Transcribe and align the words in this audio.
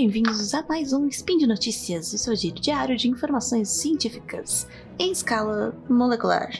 bem-vindos 0.00 0.54
a 0.54 0.64
mais 0.66 0.94
um 0.94 1.06
Spin 1.08 1.36
de 1.36 1.46
Notícias, 1.46 2.14
o 2.14 2.16
seu 2.16 2.34
giro 2.34 2.58
diário 2.58 2.96
de 2.96 3.06
informações 3.06 3.68
científicas 3.68 4.66
em 4.98 5.12
escala 5.12 5.74
molecular. 5.90 6.50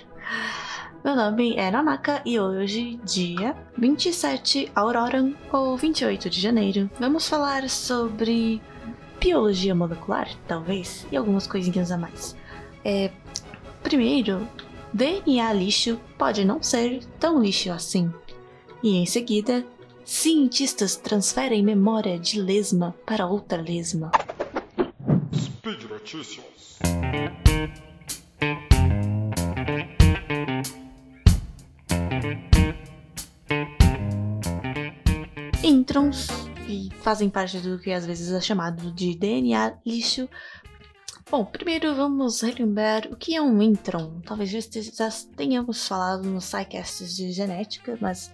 Meu 1.02 1.16
nome 1.16 1.56
é 1.56 1.70
Nanaka 1.70 2.20
e 2.26 2.38
hoje, 2.38 3.00
dia 3.02 3.56
27 3.78 4.70
Auroran, 4.74 5.32
ou 5.50 5.74
28 5.74 6.28
de 6.28 6.38
janeiro, 6.38 6.90
vamos 7.00 7.26
falar 7.26 7.66
sobre 7.70 8.60
biologia 9.18 9.74
molecular, 9.74 10.28
talvez, 10.46 11.06
e 11.10 11.16
algumas 11.16 11.46
coisinhas 11.46 11.90
a 11.90 11.96
mais. 11.96 12.36
É, 12.84 13.10
primeiro, 13.82 14.46
DNA 14.92 15.50
lixo 15.54 15.98
pode 16.18 16.44
não 16.44 16.62
ser 16.62 17.02
tão 17.18 17.42
lixo 17.42 17.72
assim. 17.72 18.12
E 18.82 18.98
em 18.98 19.06
seguida, 19.06 19.64
cientistas 20.04 20.96
transferem 20.96 21.62
memória 21.62 22.18
de 22.18 22.40
lesma 22.40 22.94
para 23.06 23.26
outra 23.26 23.60
lesma. 23.60 24.10
Speed 25.34 25.84
Notícias. 25.84 26.78
Introns, 35.62 36.28
que 36.66 36.90
fazem 37.02 37.28
parte 37.28 37.58
do 37.58 37.78
que 37.78 37.92
às 37.92 38.06
vezes 38.06 38.32
é 38.32 38.40
chamado 38.40 38.92
de 38.92 39.14
DNA 39.14 39.74
lixo. 39.84 40.28
Bom, 41.30 41.44
primeiro 41.44 41.94
vamos 41.94 42.40
relembrar 42.40 43.06
o 43.06 43.16
que 43.16 43.36
é 43.36 43.40
um 43.40 43.62
intron. 43.62 44.20
Talvez 44.26 44.50
já 44.50 45.08
tenhamos 45.36 45.86
falado 45.86 46.24
nos 46.24 46.46
SciCasts 46.46 47.14
de 47.14 47.30
genética, 47.30 47.96
mas 48.00 48.32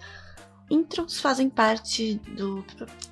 introns 0.69 1.19
fazem 1.19 1.49
parte 1.49 2.15
do, 2.35 2.63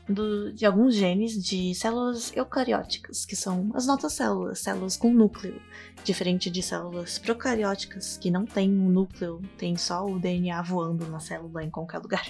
do, 0.08 0.54
de 0.54 0.66
alguns 0.66 0.96
genes 0.96 1.42
de 1.42 1.74
células 1.74 2.36
eucarióticas, 2.36 3.26
que 3.26 3.36
são 3.36 3.72
as 3.74 3.88
nossas 3.88 4.14
células, 4.14 4.60
células 4.60 4.98
com 4.98 5.14
núcleo, 5.14 5.62
diferente 6.04 6.50
de 6.50 6.62
células 6.62 7.18
procarióticas, 7.18 8.18
que 8.18 8.30
não 8.30 8.46
têm 8.46 8.70
um 8.70 8.90
núcleo, 8.90 9.42
tem 9.58 9.76
só 9.78 10.06
o 10.06 10.20
DNA 10.20 10.62
voando 10.62 11.08
na 11.08 11.20
célula 11.20 11.64
em 11.64 11.70
qualquer 11.70 12.00
lugar. 12.00 12.26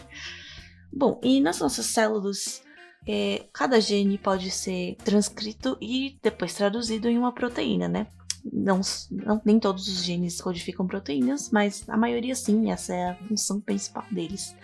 Bom, 0.93 1.19
e 1.23 1.41
nas 1.41 1.59
nossas 1.59 1.87
células, 1.87 2.63
é, 3.07 3.45
cada 3.51 3.81
gene 3.81 4.17
pode 4.17 4.49
ser 4.51 4.95
transcrito 5.03 5.77
e 5.81 6.17
depois 6.21 6.53
traduzido 6.53 7.09
em 7.09 7.17
uma 7.17 7.33
proteína, 7.33 7.87
né? 7.87 8.07
Não, 8.53 8.79
não, 9.09 9.41
nem 9.43 9.59
todos 9.59 9.87
os 9.87 10.03
genes 10.03 10.39
codificam 10.39 10.85
proteínas, 10.85 11.49
mas 11.49 11.83
a 11.89 11.97
maioria 11.97 12.35
sim, 12.35 12.71
essa 12.71 12.93
é 12.93 13.09
a 13.09 13.15
função 13.15 13.59
principal 13.59 14.05
deles. 14.11 14.55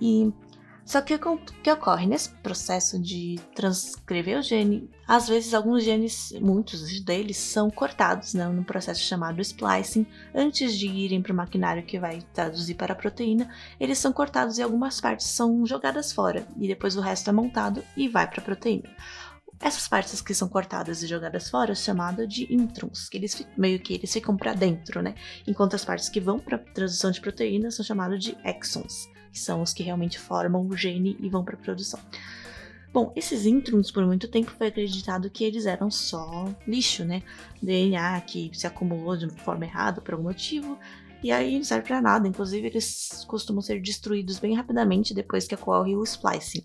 E 0.00 0.32
só 0.84 1.00
que 1.00 1.14
o 1.14 1.38
que 1.62 1.72
ocorre 1.72 2.06
nesse 2.06 2.28
processo 2.28 3.00
de 3.00 3.40
transcrever 3.54 4.38
o 4.38 4.42
gene, 4.42 4.90
às 5.08 5.26
vezes 5.26 5.54
alguns 5.54 5.82
genes, 5.82 6.32
muitos 6.42 7.00
deles, 7.00 7.38
são 7.38 7.70
cortados 7.70 8.34
né, 8.34 8.46
num 8.46 8.62
processo 8.62 9.00
chamado 9.00 9.40
splicing. 9.40 10.06
Antes 10.34 10.76
de 10.76 10.86
irem 10.86 11.22
para 11.22 11.32
o 11.32 11.36
maquinário 11.36 11.84
que 11.84 11.98
vai 11.98 12.20
traduzir 12.34 12.74
para 12.74 12.92
a 12.92 12.96
proteína, 12.96 13.48
eles 13.80 13.96
são 13.96 14.12
cortados 14.12 14.58
e 14.58 14.62
algumas 14.62 15.00
partes 15.00 15.26
são 15.26 15.64
jogadas 15.64 16.12
fora, 16.12 16.46
e 16.58 16.68
depois 16.68 16.96
o 16.96 17.00
resto 17.00 17.30
é 17.30 17.32
montado 17.32 17.82
e 17.96 18.06
vai 18.06 18.28
para 18.28 18.42
a 18.42 18.44
proteína. 18.44 18.90
Essas 19.60 19.88
partes 19.88 20.20
que 20.20 20.34
são 20.34 20.48
cortadas 20.48 21.02
e 21.02 21.06
jogadas 21.06 21.48
fora 21.48 21.72
é 21.72 21.74
chamada 21.74 22.26
de 22.26 22.52
introns, 22.52 23.08
que 23.08 23.16
eles 23.16 23.46
meio 23.56 23.80
que 23.80 23.94
eles 23.94 24.12
ficam 24.12 24.36
para 24.36 24.52
dentro, 24.52 25.00
né? 25.00 25.14
Enquanto 25.46 25.74
as 25.74 25.84
partes 25.84 26.10
que 26.10 26.20
vão 26.20 26.38
para 26.38 26.58
transição 26.58 27.10
de 27.10 27.20
proteína 27.22 27.70
são 27.70 27.82
chamadas 27.82 28.22
de 28.22 28.36
exons 28.44 29.13
que 29.34 29.40
são 29.40 29.60
os 29.60 29.72
que 29.74 29.82
realmente 29.82 30.16
formam 30.16 30.64
o 30.64 30.76
gene 30.76 31.16
e 31.20 31.28
vão 31.28 31.44
para 31.44 31.56
a 31.56 31.58
produção. 31.58 31.98
Bom, 32.92 33.12
esses 33.16 33.44
introns, 33.44 33.90
por 33.90 34.06
muito 34.06 34.28
tempo, 34.28 34.52
foi 34.56 34.68
acreditado 34.68 35.28
que 35.28 35.42
eles 35.42 35.66
eram 35.66 35.90
só 35.90 36.48
lixo, 36.64 37.04
né? 37.04 37.24
DNA 37.60 38.20
que 38.20 38.52
se 38.54 38.68
acumulou 38.68 39.16
de 39.16 39.28
forma 39.42 39.64
errada 39.64 40.00
por 40.00 40.14
algum 40.14 40.28
motivo, 40.28 40.78
e 41.20 41.32
aí 41.32 41.56
não 41.56 41.64
serve 41.64 41.88
para 41.88 42.00
nada. 42.00 42.28
Inclusive, 42.28 42.68
eles 42.68 43.24
costumam 43.26 43.60
ser 43.60 43.82
destruídos 43.82 44.38
bem 44.38 44.54
rapidamente 44.54 45.12
depois 45.12 45.48
que 45.48 45.56
ocorre 45.56 45.96
o 45.96 46.04
splicing. 46.04 46.64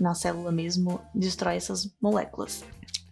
Na 0.00 0.14
célula 0.14 0.50
mesmo, 0.50 1.00
destrói 1.14 1.54
essas 1.54 1.94
moléculas. 2.02 2.64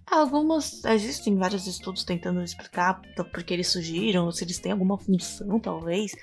Algumas, 0.09 0.85
existem 0.85 1.37
vários 1.37 1.67
estudos 1.67 2.05
tentando 2.05 2.41
explicar 2.43 3.03
por 3.33 3.43
que 3.43 3.53
eles 3.53 3.67
surgiram, 3.67 4.31
se 4.31 4.45
eles 4.45 4.59
têm 4.59 4.71
alguma 4.73 4.97
função, 4.97 5.59
talvez. 5.59 6.15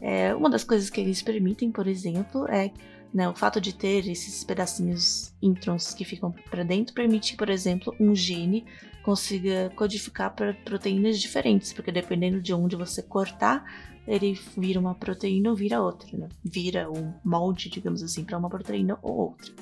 É, 0.00 0.34
uma 0.34 0.50
das 0.50 0.64
coisas 0.64 0.90
que 0.90 1.00
eles 1.00 1.22
permitem, 1.22 1.72
por 1.72 1.86
exemplo, 1.86 2.46
é 2.48 2.70
né, 3.12 3.28
o 3.28 3.34
fato 3.34 3.60
de 3.60 3.74
ter 3.74 4.08
esses 4.08 4.44
pedacinhos 4.44 5.34
introns 5.40 5.94
que 5.94 6.04
ficam 6.04 6.32
para 6.50 6.62
dentro 6.62 6.94
permite, 6.94 7.36
por 7.36 7.48
exemplo, 7.48 7.94
um 7.98 8.14
gene 8.14 8.64
consiga 9.02 9.70
codificar 9.76 10.34
para 10.34 10.54
proteínas 10.54 11.20
diferentes, 11.20 11.72
porque 11.72 11.90
dependendo 11.90 12.40
de 12.40 12.54
onde 12.54 12.76
você 12.76 13.02
cortar, 13.02 13.64
ele 14.06 14.38
vira 14.56 14.78
uma 14.78 14.94
proteína 14.94 15.50
ou 15.50 15.56
vira 15.56 15.82
outra, 15.82 16.16
né? 16.16 16.28
vira 16.44 16.90
um 16.90 17.12
molde, 17.24 17.68
digamos 17.68 18.02
assim, 18.02 18.24
para 18.24 18.38
uma 18.38 18.48
proteína 18.48 18.98
ou 19.02 19.16
outra. 19.16 19.52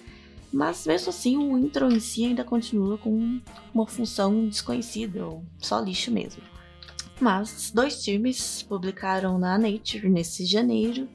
Mas 0.52 0.86
mesmo 0.86 1.10
assim, 1.10 1.36
o 1.36 1.56
intron 1.56 1.90
em 1.90 2.00
si 2.00 2.24
ainda 2.24 2.42
continua 2.42 2.98
com 2.98 3.40
uma 3.72 3.86
função 3.86 4.48
desconhecida, 4.48 5.24
ou 5.24 5.44
só 5.58 5.80
lixo 5.80 6.10
mesmo. 6.10 6.42
Mas 7.20 7.70
dois 7.72 8.02
times 8.02 8.62
publicaram 8.62 9.38
na 9.38 9.56
Nature 9.58 10.08
nesse 10.08 10.44
janeiro, 10.44 11.08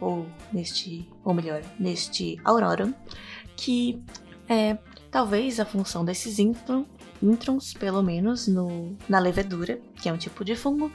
ou 0.00 0.26
neste, 0.52 1.08
ou 1.24 1.32
melhor, 1.32 1.62
neste 1.78 2.40
Aurora, 2.44 2.92
que 3.56 4.02
é, 4.48 4.78
talvez 5.10 5.60
a 5.60 5.64
função 5.64 6.04
desses 6.04 6.38
intron, 6.38 6.84
introns, 7.22 7.74
pelo 7.74 8.02
menos 8.02 8.48
no, 8.48 8.96
na 9.08 9.20
levedura, 9.20 9.78
que 10.00 10.08
é 10.08 10.12
um 10.12 10.16
tipo 10.16 10.44
de 10.44 10.56
fungo, 10.56 10.90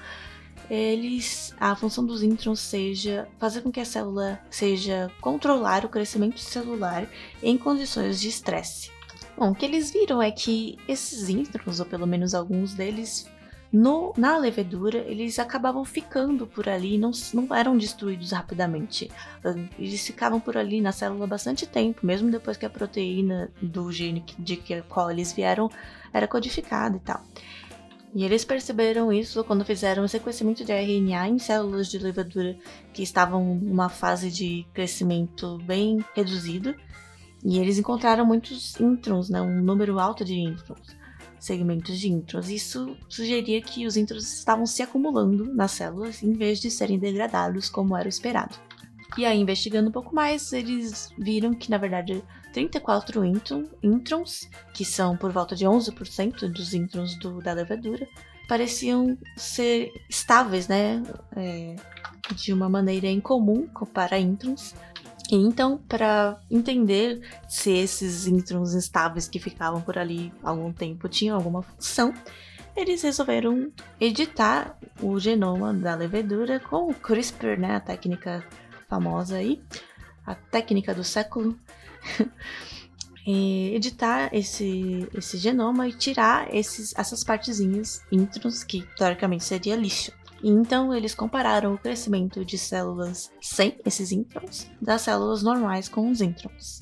eles 0.69 1.55
a 1.59 1.75
função 1.75 2.05
dos 2.05 2.23
introns 2.23 2.59
seja 2.59 3.27
fazer 3.39 3.61
com 3.61 3.71
que 3.71 3.79
a 3.79 3.85
célula 3.85 4.39
seja 4.49 5.11
controlar 5.21 5.85
o 5.85 5.89
crescimento 5.89 6.39
celular 6.39 7.07
em 7.41 7.57
condições 7.57 8.19
de 8.19 8.27
estresse. 8.27 8.91
Bom, 9.37 9.51
o 9.51 9.55
que 9.55 9.65
eles 9.65 9.91
viram 9.91 10.21
é 10.21 10.31
que 10.31 10.77
esses 10.87 11.29
introns, 11.29 11.79
ou 11.79 11.85
pelo 11.85 12.07
menos 12.07 12.33
alguns 12.33 12.73
deles, 12.73 13.29
no, 13.71 14.13
na 14.17 14.37
levedura, 14.37 14.99
eles 14.99 15.37
acabavam 15.39 15.83
ficando 15.83 16.47
por 16.47 16.69
ali, 16.69 16.97
não, 16.97 17.11
não 17.33 17.53
eram 17.53 17.77
destruídos 17.77 18.31
rapidamente. 18.31 19.11
Eles 19.77 20.07
ficavam 20.07 20.39
por 20.39 20.57
ali 20.57 20.79
na 20.79 20.91
célula 20.91 21.27
bastante 21.27 21.67
tempo, 21.67 22.05
mesmo 22.05 22.31
depois 22.31 22.57
que 22.57 22.65
a 22.65 22.69
proteína 22.69 23.51
do 23.61 23.91
gene 23.91 24.25
de 24.39 24.55
que 24.55 24.81
qual 24.83 25.11
eles 25.11 25.33
vieram 25.33 25.69
era 26.13 26.27
codificada 26.27 26.95
e 26.95 26.99
tal. 27.01 27.21
E 28.17 28.23
eles 28.23 28.43
perceberam 28.43 29.13
isso 29.13 29.43
quando 29.43 29.63
fizeram 29.63 30.03
o 30.03 30.07
sequenciamento 30.09 30.65
de 30.65 30.71
RNA 30.71 31.29
em 31.29 31.37
células 31.37 31.87
de 31.87 31.99
levedura 31.99 32.57
que 32.91 33.03
estavam 33.03 33.53
numa 33.53 33.89
fase 33.89 34.31
de 34.31 34.65
crescimento 34.73 35.59
bem 35.59 36.03
reduzido. 36.15 36.73
E 37.45 37.59
eles 37.59 37.77
encontraram 37.77 38.25
muitos 38.25 38.79
introns, 38.79 39.29
né, 39.29 39.39
um 39.39 39.61
número 39.61 39.99
alto 39.99 40.25
de 40.25 40.33
introns 40.33 40.97
segmentos 41.39 41.99
de 41.99 42.09
introns. 42.11 42.49
Isso 42.49 42.97
sugeria 43.07 43.61
que 43.61 43.85
os 43.85 43.95
introns 43.95 44.23
estavam 44.39 44.65
se 44.65 44.81
acumulando 44.81 45.53
nas 45.53 45.73
células 45.73 46.23
em 46.23 46.33
vez 46.33 46.59
de 46.59 46.71
serem 46.71 46.97
degradados 46.97 47.69
como 47.69 47.95
era 47.95 48.09
esperado. 48.09 48.55
E 49.15 49.27
aí, 49.27 49.39
investigando 49.39 49.89
um 49.89 49.91
pouco 49.91 50.15
mais, 50.15 50.51
eles 50.51 51.11
viram 51.19 51.53
que, 51.53 51.69
na 51.69 51.77
verdade, 51.77 52.23
34 52.57 53.23
introns, 53.83 54.49
que 54.73 54.83
são 54.83 55.15
por 55.15 55.31
volta 55.31 55.55
de 55.55 55.65
11% 55.65 56.51
dos 56.51 56.73
introns 56.73 57.15
do, 57.15 57.39
da 57.39 57.53
levedura, 57.53 58.07
pareciam 58.47 59.15
ser 59.35 59.91
estáveis, 60.09 60.67
né? 60.67 61.03
É, 61.35 61.75
de 62.35 62.51
uma 62.51 62.67
maneira 62.67 63.07
incomum 63.07 63.67
para 63.93 64.17
introns, 64.17 64.73
e 65.29 65.35
então, 65.35 65.77
para 65.77 66.39
entender 66.49 67.21
se 67.47 67.71
esses 67.71 68.27
introns 68.27 68.73
instáveis 68.73 69.27
que 69.27 69.39
ficavam 69.39 69.81
por 69.81 69.97
ali 69.97 70.33
algum 70.41 70.71
tempo 70.73 71.07
tinham 71.07 71.35
alguma 71.35 71.61
função, 71.61 72.13
eles 72.75 73.03
resolveram 73.03 73.71
editar 73.99 74.77
o 75.01 75.19
genoma 75.19 75.73
da 75.73 75.95
levedura 75.95 76.59
com 76.59 76.89
o 76.89 76.93
CRISPR, 76.93 77.59
né, 77.59 77.75
a 77.75 77.79
técnica 77.79 78.43
famosa 78.87 79.37
aí, 79.37 79.61
a 80.25 80.33
técnica 80.33 80.93
do 80.93 81.03
século. 81.03 81.57
editar 83.75 84.29
esse, 84.33 85.07
esse 85.13 85.37
genoma 85.37 85.87
e 85.87 85.93
tirar 85.93 86.53
esses, 86.53 86.93
essas 86.97 87.23
partezinhas 87.23 88.01
introns 88.11 88.63
que 88.63 88.87
teoricamente 88.95 89.43
seria 89.43 89.75
lixo. 89.75 90.11
Então 90.43 90.93
eles 90.93 91.15
compararam 91.15 91.73
o 91.73 91.77
crescimento 91.77 92.45
de 92.45 92.57
células 92.57 93.31
sem 93.41 93.77
esses 93.83 94.11
introns 94.11 94.69
das 94.81 95.01
células 95.01 95.41
normais 95.41 95.89
com 95.89 96.09
os 96.09 96.21
introns. 96.21 96.79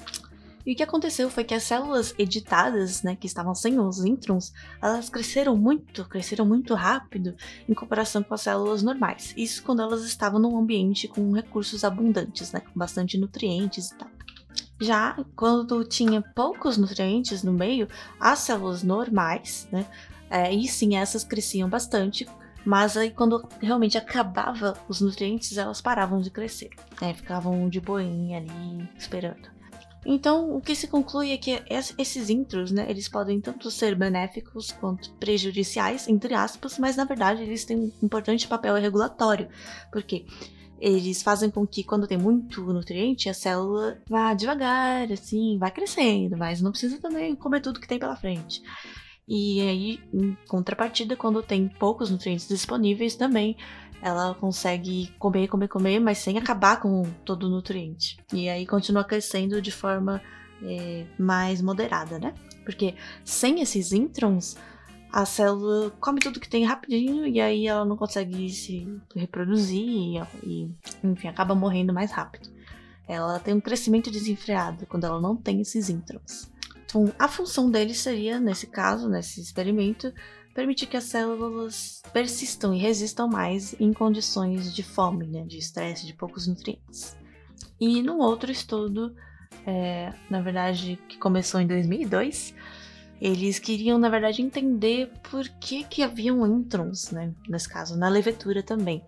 E 0.66 0.74
o 0.74 0.76
que 0.76 0.82
aconteceu 0.82 1.30
foi 1.30 1.44
que 1.44 1.54
as 1.54 1.62
células 1.62 2.16
editadas, 2.18 3.04
né, 3.04 3.16
que 3.16 3.28
estavam 3.28 3.54
sem 3.54 3.80
os 3.80 4.04
introns, 4.04 4.52
elas 4.82 5.10
cresceram 5.10 5.56
muito, 5.56 6.04
cresceram 6.06 6.44
muito 6.44 6.74
rápido 6.74 7.36
em 7.70 7.74
comparação 7.74 8.24
com 8.24 8.34
as 8.34 8.42
células 8.42 8.82
normais. 8.82 9.32
Isso 9.38 9.62
quando 9.62 9.84
elas 9.84 10.04
estavam 10.04 10.40
num 10.40 10.58
ambiente 10.58 11.08
com 11.08 11.32
recursos 11.32 11.84
abundantes, 11.84 12.52
né, 12.52 12.62
com 12.62 12.80
bastante 12.80 13.16
nutrientes 13.16 13.92
e 13.92 13.96
tal. 13.96 14.15
Já 14.80 15.18
quando 15.36 15.84
tinha 15.86 16.22
poucos 16.22 16.78
nutrientes 16.78 17.44
no 17.44 17.54
meio, 17.54 17.88
as 18.20 18.40
células 18.40 18.84
normais, 18.84 19.68
né? 19.72 19.86
É, 20.30 20.54
e 20.54 20.68
sim, 20.68 20.98
essas 20.98 21.24
cresciam 21.24 21.70
bastante, 21.70 22.28
mas 22.66 22.98
aí 22.98 23.12
quando 23.12 23.48
realmente 23.62 23.98
acabava 23.98 24.78
os 24.90 25.00
nutrientes, 25.00 25.58
elas 25.58 25.82
paravam 25.82 26.20
de 26.20 26.30
crescer, 26.30 26.72
né? 27.02 27.14
Ficavam 27.14 27.70
de 27.70 27.80
boinha 27.80 28.40
ali, 28.40 28.90
esperando. 28.98 29.56
Então, 30.06 30.56
o 30.56 30.62
que 30.62 30.76
se 30.76 30.88
conclui 30.88 31.32
é 31.32 31.38
que 31.38 31.64
esses 31.68 32.30
intros, 32.30 32.72
né, 32.72 32.86
eles 32.88 33.10
podem 33.10 33.42
tanto 33.42 33.72
ser 33.72 33.96
benéficos 33.96 34.72
quanto 34.72 35.12
prejudiciais, 35.14 36.08
entre 36.08 36.36
aspas, 36.36 36.78
mas 36.78 36.96
na 36.96 37.06
verdade 37.06 37.42
eles 37.42 37.66
têm 37.66 37.78
um 37.78 37.92
importante 38.04 38.48
papel 38.48 38.76
regulatório. 38.76 39.50
Por 39.92 40.04
quê? 40.04 40.28
Eles 40.86 41.24
fazem 41.24 41.50
com 41.50 41.66
que 41.66 41.84
quando 41.84 42.06
tem 42.06 42.16
muito 42.18 42.62
nutriente, 42.62 43.28
a 43.28 43.34
célula 43.34 44.00
vá 44.08 44.36
devagar, 44.36 45.12
assim, 45.12 45.58
vai 45.58 45.72
crescendo, 45.72 46.38
mas 46.38 46.62
não 46.62 46.70
precisa 46.70 47.00
também 47.00 47.36
comer 47.36 47.60
tudo 47.62 47.80
que 47.80 47.88
tem 47.88 47.98
pela 47.98 48.16
frente. 48.16 48.62
E 49.28 49.60
aí, 49.62 50.00
em 50.14 50.38
contrapartida, 50.48 51.16
quando 51.16 51.42
tem 51.42 51.68
poucos 51.68 52.12
nutrientes 52.12 52.48
disponíveis 52.48 53.16
também, 53.16 53.58
ela 54.00 54.36
consegue 54.36 55.12
comer, 55.18 55.48
comer, 55.48 55.68
comer, 55.68 56.00
mas 56.00 56.20
sem 56.20 56.38
acabar 56.38 56.80
com 56.80 57.02
todo 57.26 57.48
o 57.48 57.50
nutriente. 57.50 58.18
E 58.32 58.48
aí 58.48 58.68
continua 58.68 59.04
crescendo 59.04 59.60
de 59.60 59.72
forma 59.72 60.22
é, 60.62 61.08
mais 61.18 61.64
moderada, 61.64 62.20
né? 62.20 62.36
Porque 62.64 62.94
sem 63.24 63.60
esses 63.60 63.92
introns, 63.92 64.56
a 65.16 65.26
célula 65.26 65.92
come 65.92 66.20
tudo 66.20 66.42
que 66.42 66.50
tem 66.50 66.66
rapidinho 66.66 67.26
e 67.26 67.40
aí 67.40 67.68
ela 67.68 67.86
não 67.86 67.96
consegue 67.96 68.50
se 68.50 68.86
reproduzir 69.16 70.22
e, 70.44 70.70
enfim, 71.02 71.30
acaba 71.30 71.56
morrendo 71.56 71.94
mais 71.94 72.12
rápido. 72.12 72.50
Ela 73.08 73.40
tem 73.40 73.54
um 73.54 73.62
crescimento 73.62 74.12
desenfreado 74.12 74.86
quando 74.86 75.06
ela 75.06 75.22
não 75.22 75.38
tem 75.38 75.62
esses 75.62 75.90
introns. 75.90 76.52
Então, 76.84 77.14
a 77.18 77.30
função 77.30 77.72
dele 77.72 77.94
seria, 77.94 78.42
nesse 78.42 78.68
caso, 78.68 79.08
nesse 79.08 79.40
experimento, 79.40 80.14
permitir 80.54 80.86
que 80.86 80.98
as 80.98 81.06
células 81.06 82.02
persistam 82.12 82.74
e 82.74 82.78
resistam 82.78 83.30
mais 83.30 83.74
em 83.80 83.94
condições 83.94 84.76
de 84.76 84.84
fome, 84.84 85.28
né, 85.28 85.46
de 85.46 85.58
estresse, 85.58 86.06
de 86.06 86.14
poucos 86.14 86.46
nutrientes. 86.46 87.16
E 87.80 88.04
num 88.04 88.18
outro 88.18 88.52
estudo, 88.52 89.16
é, 89.66 90.14
na 90.30 90.42
verdade, 90.42 91.00
que 91.08 91.18
começou 91.18 91.62
em 91.62 91.68
2002, 91.68 92.54
eles 93.20 93.60
queriam, 93.60 93.98
na 93.98 94.10
verdade, 94.10 94.42
entender 94.42 95.12
por 95.30 95.48
que, 95.48 95.84
que 95.84 96.04
haviam 96.04 96.46
introns, 96.46 97.12
né? 97.12 97.34
Nesse 97.48 97.70
caso, 97.70 97.98
na 97.98 98.10
levedura 98.10 98.62
também. 98.62 99.04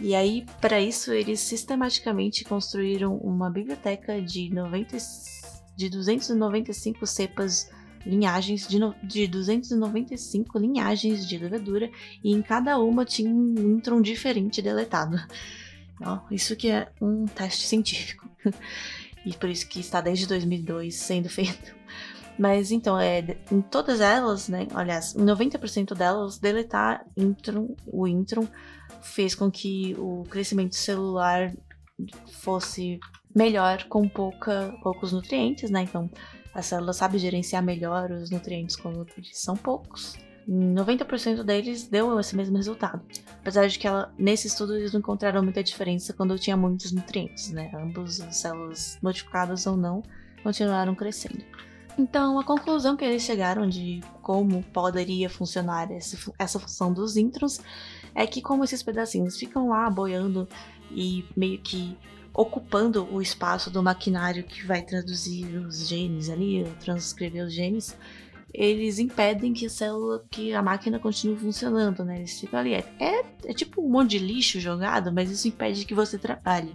E 0.00 0.14
aí, 0.14 0.46
para 0.60 0.80
isso, 0.80 1.12
eles 1.12 1.40
sistematicamente 1.40 2.44
construíram 2.44 3.16
uma 3.16 3.50
biblioteca 3.50 4.22
de, 4.22 4.48
90, 4.48 4.96
de 5.76 5.88
295 5.88 7.04
cepas, 7.04 7.68
linhagens, 8.06 8.68
de, 8.68 8.78
no, 8.78 8.94
de 9.02 9.26
295 9.26 10.56
linhagens 10.56 11.26
de 11.26 11.36
levedura, 11.36 11.90
e 12.22 12.32
em 12.32 12.40
cada 12.40 12.78
uma 12.78 13.04
tinha 13.04 13.28
um 13.28 13.76
intron 13.76 14.00
diferente 14.00 14.62
deletado. 14.62 15.16
Ó, 16.00 16.20
isso 16.30 16.54
que 16.54 16.70
é 16.70 16.88
um 17.00 17.26
teste 17.26 17.66
científico. 17.66 18.28
e 19.26 19.32
por 19.32 19.50
isso 19.50 19.68
que 19.68 19.80
está 19.80 20.00
desde 20.00 20.28
2002 20.28 20.94
sendo 20.94 21.26
feito. 21.28 21.76
Mas 22.38 22.70
então, 22.70 22.98
é, 22.98 23.36
em 23.50 23.60
todas 23.60 24.00
elas, 24.00 24.48
né? 24.48 24.68
Aliás, 24.72 25.14
em 25.14 25.24
90% 25.24 25.94
delas, 25.94 26.38
deletar 26.38 27.04
intron, 27.16 27.74
o 27.86 28.06
intron 28.06 28.46
fez 29.02 29.34
com 29.34 29.50
que 29.50 29.94
o 29.98 30.24
crescimento 30.30 30.76
celular 30.76 31.52
fosse 32.30 33.00
melhor 33.34 33.84
com 33.84 34.08
pouca, 34.08 34.72
poucos 34.82 35.12
nutrientes, 35.12 35.68
né? 35.70 35.82
Então, 35.82 36.08
a 36.54 36.62
célula 36.62 36.92
sabe 36.92 37.18
gerenciar 37.18 37.62
melhor 37.62 38.10
os 38.10 38.30
nutrientes 38.30 38.76
quando 38.76 39.06
são 39.32 39.56
poucos. 39.56 40.16
Em 40.46 40.74
90% 40.74 41.42
deles 41.42 41.88
deu 41.88 42.18
esse 42.18 42.34
mesmo 42.34 42.56
resultado. 42.56 43.02
Apesar 43.40 43.66
de 43.66 43.78
que 43.78 43.86
ela, 43.86 44.14
nesse 44.16 44.46
estudo 44.46 44.76
eles 44.76 44.92
não 44.92 45.00
encontraram 45.00 45.42
muita 45.42 45.62
diferença 45.62 46.14
quando 46.14 46.38
tinha 46.38 46.56
muitos 46.56 46.90
nutrientes, 46.90 47.50
né? 47.50 47.70
Ambos 47.74 48.20
as 48.20 48.36
células 48.36 48.98
modificadas 49.02 49.66
ou 49.66 49.76
não 49.76 50.02
continuaram 50.42 50.94
crescendo. 50.94 51.44
Então, 51.98 52.38
a 52.38 52.44
conclusão 52.44 52.96
que 52.96 53.04
eles 53.04 53.22
chegaram 53.22 53.68
de 53.68 54.00
como 54.22 54.62
poderia 54.62 55.28
funcionar 55.28 55.90
esse, 55.90 56.16
essa 56.38 56.60
função 56.60 56.92
dos 56.92 57.16
introns 57.16 57.60
é 58.14 58.24
que, 58.24 58.40
como 58.40 58.62
esses 58.62 58.82
pedacinhos 58.82 59.36
ficam 59.36 59.68
lá 59.68 59.90
boiando 59.90 60.48
e 60.92 61.24
meio 61.36 61.58
que 61.58 61.98
ocupando 62.32 63.12
o 63.12 63.20
espaço 63.20 63.68
do 63.68 63.82
maquinário 63.82 64.44
que 64.44 64.64
vai 64.64 64.80
traduzir 64.80 65.56
os 65.56 65.88
genes 65.88 66.30
ali, 66.30 66.64
transcrever 66.78 67.44
os 67.44 67.52
genes, 67.52 67.96
eles 68.54 69.00
impedem 69.00 69.52
que 69.52 69.66
a 69.66 69.70
célula, 69.70 70.24
que 70.30 70.54
a 70.54 70.62
máquina 70.62 71.00
continue 71.00 71.36
funcionando, 71.36 72.04
né? 72.04 72.18
Eles 72.18 72.38
ficam 72.38 72.60
ali. 72.60 72.74
É, 72.74 72.84
é, 73.00 73.24
é 73.44 73.52
tipo 73.52 73.84
um 73.84 73.90
monte 73.90 74.10
de 74.10 74.18
lixo 74.20 74.60
jogado, 74.60 75.12
mas 75.12 75.32
isso 75.32 75.48
impede 75.48 75.84
que 75.84 75.94
você 75.94 76.16
trabalhe. 76.16 76.74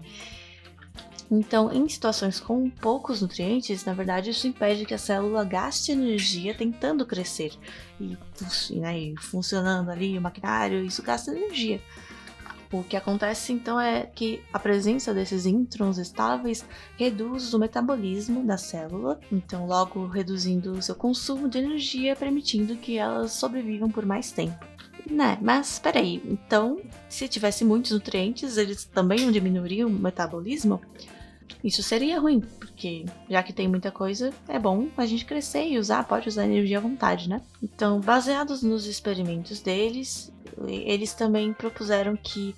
Então, 1.35 1.71
em 1.74 1.89
situações 1.89 2.39
com 2.39 2.69
poucos 2.69 3.19
nutrientes, 3.19 3.83
na 3.85 3.94
verdade, 3.94 4.30
isso 4.30 4.45
impede 4.45 4.85
que 4.85 4.94
a 4.94 5.00
célula 5.00 5.44
gaste 5.44 5.91
energia 5.91 6.53
tentando 6.53 7.07
crescer. 7.07 7.51
E, 8.00 8.15
né, 8.75 9.15
funcionando 9.19 9.89
ali 9.89 10.15
o 10.15 10.21
maquinário, 10.21 10.85
isso 10.85 11.01
gasta 11.01 11.31
energia. 11.31 11.81
O 12.71 12.83
que 12.83 12.95
acontece 12.95 13.51
então 13.51 13.80
é 13.80 14.06
que 14.06 14.44
a 14.53 14.59
presença 14.59 15.12
desses 15.12 15.47
introns 15.47 15.97
estáveis 15.97 16.63
reduz 16.97 17.51
o 17.56 17.59
metabolismo 17.59 18.45
da 18.45 18.57
célula, 18.57 19.19
então 19.31 19.65
logo 19.65 20.06
reduzindo 20.06 20.74
o 20.74 20.81
seu 20.83 20.94
consumo 20.94 21.50
de 21.50 21.57
energia, 21.57 22.15
permitindo 22.15 22.75
que 22.75 23.00
elas 23.00 23.31
sobrevivam 23.31 23.89
por 23.89 24.06
mais 24.06 24.31
tempo. 24.31 24.65
Né, 25.09 25.38
mas 25.41 25.80
peraí, 25.80 26.21
então 26.25 26.80
se 27.09 27.27
tivesse 27.27 27.65
muitos 27.65 27.91
nutrientes, 27.91 28.56
eles 28.57 28.85
também 28.85 29.19
não 29.19 29.31
diminuiriam 29.31 29.89
o 29.89 29.91
metabolismo? 29.91 30.80
Isso 31.64 31.84
seria 31.84 32.20
ruim, 32.20 32.40
porque 32.40 33.06
já 33.30 33.44
que 33.44 33.54
tem 33.54 33.68
muita 33.68 33.92
coisa, 33.92 34.34
é 34.48 34.60
bom 34.60 34.88
a 34.98 35.06
gente 35.06 35.26
crescer 35.26 35.68
e 35.68 35.78
usar, 35.78 36.04
pode 36.06 36.28
usar 36.28 36.46
energia 36.46 36.78
à 36.78 36.82
vontade, 36.82 37.28
né? 37.28 37.42
Então, 37.62 38.00
baseados 38.00 38.64
nos 38.64 38.86
experimentos 38.86 39.62
deles, 39.62 40.32
eles 40.68 41.14
também 41.14 41.54
propuseram 41.54 42.16
que 42.16 42.56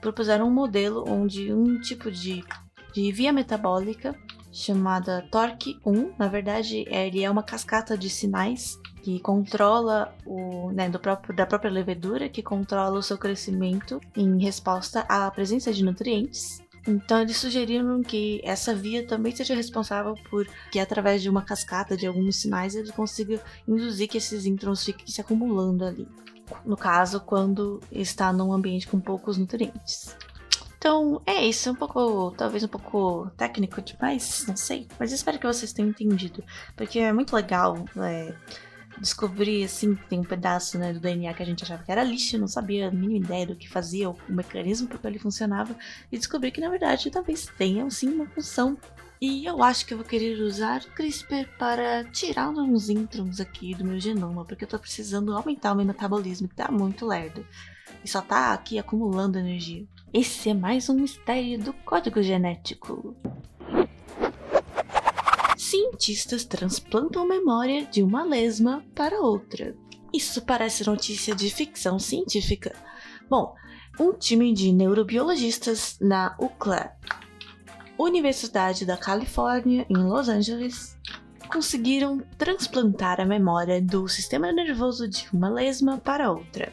propuseram 0.00 0.46
um 0.46 0.52
modelo 0.52 1.04
onde 1.08 1.52
um 1.52 1.80
tipo 1.80 2.10
de, 2.10 2.44
de 2.92 3.12
via 3.12 3.32
metabólica 3.32 4.14
chamada 4.52 5.26
TORC1, 5.30 6.12
na 6.18 6.28
verdade, 6.28 6.84
ele 6.88 7.22
é 7.22 7.30
uma 7.30 7.42
cascata 7.42 7.96
de 7.96 8.08
sinais 8.08 8.78
que 9.02 9.20
controla 9.20 10.14
o, 10.26 10.70
né, 10.72 10.88
do 10.88 10.98
próprio, 10.98 11.34
da 11.34 11.46
própria 11.46 11.70
levedura, 11.70 12.28
que 12.28 12.42
controla 12.42 12.98
o 12.98 13.02
seu 13.02 13.16
crescimento 13.16 14.00
em 14.16 14.38
resposta 14.38 15.00
à 15.08 15.30
presença 15.30 15.72
de 15.72 15.84
nutrientes. 15.84 16.60
Então 16.86 17.20
eles 17.20 17.36
sugeriram 17.36 18.02
que 18.02 18.40
essa 18.44 18.74
via 18.74 19.06
também 19.06 19.34
seja 19.34 19.54
responsável 19.54 20.14
por 20.30 20.46
que 20.70 20.78
através 20.78 21.22
de 21.22 21.28
uma 21.28 21.42
cascata 21.42 21.96
de 21.96 22.06
alguns 22.06 22.36
sinais 22.36 22.74
ele 22.74 22.92
consiga 22.92 23.40
induzir 23.66 24.08
que 24.08 24.18
esses 24.18 24.46
introns 24.46 24.84
fiquem 24.84 25.06
se 25.06 25.20
acumulando 25.20 25.84
ali. 25.84 26.08
No 26.64 26.76
caso, 26.76 27.20
quando 27.20 27.80
está 27.92 28.32
num 28.32 28.52
ambiente 28.52 28.88
com 28.88 28.98
poucos 28.98 29.36
nutrientes. 29.36 30.16
Então 30.78 31.20
é 31.26 31.44
isso, 31.44 31.72
um 31.72 31.74
pouco, 31.74 32.32
talvez 32.36 32.62
um 32.62 32.68
pouco 32.68 33.30
técnico 33.36 33.82
demais, 33.82 34.44
não 34.46 34.56
sei, 34.56 34.86
mas 34.98 35.10
espero 35.10 35.36
que 35.38 35.46
vocês 35.46 35.72
tenham 35.72 35.90
entendido, 35.90 36.42
porque 36.76 37.00
é 37.00 37.12
muito 37.12 37.34
legal 37.34 37.84
é, 37.96 38.32
descobri, 39.00 39.64
assim, 39.64 39.94
tem 40.08 40.20
um 40.20 40.24
pedaço 40.24 40.78
né, 40.78 40.92
do 40.92 41.00
DNA 41.00 41.32
que 41.34 41.42
a 41.42 41.46
gente 41.46 41.64
achava 41.64 41.82
que 41.82 41.90
era 41.90 42.02
lixo, 42.02 42.38
não 42.38 42.48
sabia 42.48 42.88
a 42.88 42.90
mínima 42.90 43.24
ideia 43.24 43.46
do 43.46 43.56
que 43.56 43.68
fazia, 43.68 44.10
o 44.10 44.16
mecanismo 44.28 44.88
por 44.88 44.98
que 45.00 45.06
ele 45.06 45.18
funcionava, 45.18 45.76
e 46.10 46.18
descobri 46.18 46.50
que 46.50 46.60
na 46.60 46.68
verdade 46.68 47.10
talvez 47.10 47.46
tenha 47.56 47.88
sim 47.90 48.08
uma 48.08 48.26
função. 48.26 48.76
E 49.20 49.44
eu 49.44 49.62
acho 49.64 49.84
que 49.84 49.92
eu 49.92 49.98
vou 49.98 50.06
querer 50.06 50.40
usar 50.40 50.84
CRISPR 50.94 51.48
para 51.58 52.04
tirar 52.04 52.50
uns 52.50 52.88
introns 52.88 53.40
aqui 53.40 53.74
do 53.74 53.84
meu 53.84 53.98
genoma, 53.98 54.44
porque 54.44 54.64
eu 54.64 54.68
tô 54.68 54.78
precisando 54.78 55.34
aumentar 55.34 55.72
o 55.72 55.76
meu 55.76 55.84
metabolismo, 55.84 56.46
que 56.46 56.54
tá 56.54 56.70
muito 56.70 57.04
lerdo. 57.04 57.44
E 58.04 58.08
só 58.08 58.20
tá 58.20 58.52
aqui 58.52 58.78
acumulando 58.78 59.38
energia. 59.38 59.84
Esse 60.12 60.50
é 60.50 60.54
mais 60.54 60.88
um 60.88 60.94
mistério 60.94 61.58
do 61.58 61.72
código 61.72 62.22
genético 62.22 63.16
cientistas 65.68 66.44
transplantam 66.44 67.28
memória 67.28 67.84
de 67.84 68.02
uma 68.02 68.24
lesma 68.24 68.82
para 68.94 69.20
outra. 69.20 69.76
Isso 70.12 70.40
parece 70.42 70.86
notícia 70.86 71.34
de 71.34 71.50
ficção 71.50 71.98
científica. 71.98 72.74
Bom, 73.28 73.54
um 74.00 74.14
time 74.14 74.54
de 74.54 74.72
neurobiologistas 74.72 75.98
na 76.00 76.34
UCLA, 76.40 76.96
Universidade 77.98 78.86
da 78.86 78.96
Califórnia, 78.96 79.84
em 79.90 79.96
Los 79.96 80.30
Angeles, 80.30 80.96
conseguiram 81.52 82.22
transplantar 82.38 83.20
a 83.20 83.26
memória 83.26 83.82
do 83.82 84.08
sistema 84.08 84.50
nervoso 84.50 85.06
de 85.06 85.28
uma 85.32 85.50
lesma 85.50 85.98
para 85.98 86.30
outra. 86.30 86.72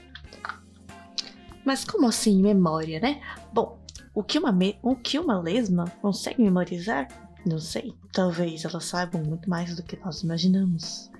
Mas 1.65 1.83
como 1.83 2.07
assim 2.07 2.41
memória, 2.41 3.01
né? 3.01 3.21
Bom, 3.51 3.77
o 4.13 4.23
que 4.23 4.39
uma, 4.39 4.57
o 4.81 4.95
que 4.95 5.19
uma 5.19 5.41
lesma 5.41 5.91
consegue 6.01 6.41
memorizar 6.41 7.24
Não 7.45 7.59
sei. 7.59 7.93
Talvez 8.11 8.65
elas 8.65 8.85
saibam 8.85 9.23
muito 9.23 9.49
mais 9.49 9.75
do 9.75 9.83
que 9.83 9.97
nós 9.97 10.21
imaginamos. 10.21 11.11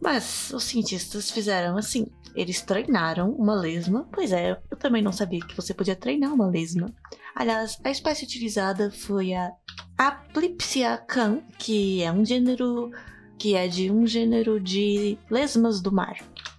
Mas 0.00 0.50
os 0.52 0.64
cientistas 0.64 1.30
fizeram 1.30 1.76
assim. 1.76 2.06
Eles 2.34 2.62
treinaram 2.62 3.30
uma 3.30 3.54
lesma. 3.54 4.08
Pois 4.12 4.32
é, 4.32 4.58
eu 4.70 4.76
também 4.76 5.02
não 5.02 5.12
sabia 5.12 5.40
que 5.40 5.56
você 5.56 5.74
podia 5.74 5.96
treinar 5.96 6.32
uma 6.32 6.48
lesma. 6.48 6.92
Aliás, 7.34 7.78
a 7.84 7.90
espécie 7.90 8.24
utilizada 8.24 8.90
foi 8.90 9.32
a 9.34 9.52
Aplipsia 9.96 10.96
can, 10.96 11.40
que 11.58 12.02
é 12.02 12.12
um 12.12 12.24
gênero 12.24 12.90
que 13.38 13.54
é 13.54 13.66
de 13.66 13.90
um 13.90 14.06
gênero 14.06 14.60
de 14.60 15.18
lesmas 15.28 15.80
do 15.80 15.90
mar. 15.90 16.16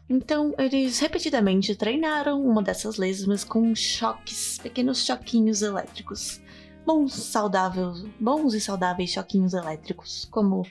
Então, 0.09 0.53
eles 0.57 0.99
repetidamente 0.99 1.75
treinaram 1.75 2.45
uma 2.45 2.61
dessas 2.61 2.97
lesmas 2.97 3.43
com 3.43 3.73
choques, 3.73 4.59
pequenos 4.61 5.05
choquinhos 5.05 5.61
elétricos. 5.61 6.41
Bons, 6.85 7.13
saudáveis, 7.13 8.01
bons 8.19 8.53
e 8.53 8.59
saudáveis 8.59 9.11
choquinhos 9.11 9.53
elétricos, 9.53 10.25
como 10.25 10.63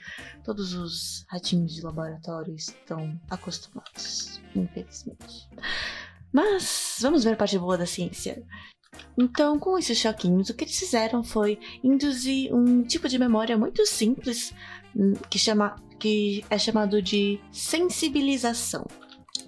todos 0.43 0.73
os 0.73 1.25
ratinhos 1.27 1.73
de 1.73 1.81
laboratório 1.81 2.55
estão 2.55 3.19
acostumados, 3.29 4.39
infelizmente. 4.55 5.49
Mas 6.31 6.97
vamos 7.01 7.23
ver 7.23 7.33
a 7.33 7.37
parte 7.37 7.57
boa 7.57 7.77
da 7.77 7.85
ciência. 7.85 8.43
Então, 9.17 9.59
com 9.59 9.77
esses 9.77 9.97
choquinhos, 9.97 10.49
o 10.49 10.53
que 10.53 10.63
eles 10.63 10.77
fizeram 10.77 11.23
foi 11.23 11.59
induzir 11.83 12.53
um 12.53 12.83
tipo 12.83 13.07
de 13.07 13.19
memória 13.19 13.57
muito 13.57 13.85
simples 13.85 14.53
hum, 14.95 15.13
que, 15.29 15.37
chama, 15.37 15.75
que 15.99 16.43
é 16.49 16.57
chamado 16.57 17.01
de 17.01 17.39
sensibilização. 17.51 18.85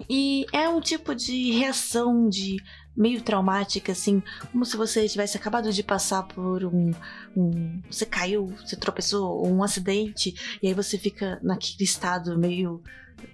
E 0.08 0.46
é 0.52 0.68
um 0.68 0.80
tipo 0.80 1.14
de 1.14 1.52
reação 1.52 2.28
de 2.28 2.56
meio 2.96 3.20
traumática, 3.20 3.92
assim, 3.92 4.22
como 4.50 4.64
se 4.64 4.76
você 4.76 5.08
tivesse 5.08 5.36
acabado 5.36 5.72
de 5.72 5.82
passar 5.82 6.22
por 6.22 6.64
um, 6.64 6.92
um. 7.36 7.82
Você 7.90 8.06
caiu, 8.06 8.46
você 8.46 8.76
tropeçou, 8.76 9.38
ou 9.38 9.52
um 9.52 9.62
acidente, 9.62 10.58
e 10.62 10.68
aí 10.68 10.74
você 10.74 10.96
fica 10.96 11.38
naquele 11.42 11.84
estado 11.84 12.38
meio 12.38 12.82